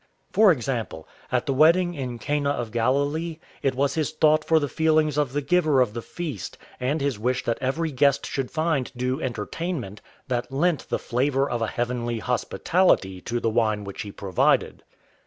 For 0.31 0.51
example, 0.51 1.07
at 1.31 1.45
the 1.45 1.53
wedding 1.53 1.93
in 1.93 2.17
Cana 2.17 2.49
of 2.49 2.71
Galilee, 2.71 3.37
it 3.61 3.75
was 3.75 3.93
his 3.93 4.09
thought 4.11 4.43
for 4.43 4.59
the 4.59 4.67
feelings 4.67 5.15
of 5.15 5.31
the 5.31 5.43
giver 5.43 5.79
of 5.79 5.93
the 5.93 6.01
feast, 6.01 6.57
and 6.79 6.99
his 7.01 7.19
wish 7.19 7.43
that 7.43 7.59
every 7.61 7.91
guest 7.91 8.25
should 8.25 8.49
find 8.49 8.91
due 8.97 9.21
entertainment, 9.21 10.01
that 10.27 10.51
lent 10.51 10.89
the 10.89 10.97
flavour 10.97 11.47
of 11.47 11.61
a 11.61 11.67
heavenly 11.67 12.17
hospitality 12.17 13.21
to 13.21 13.39
the 13.39 13.51
wine 13.51 13.83
which 13.83 14.01
he 14.01 14.11
provided. 14.11 14.81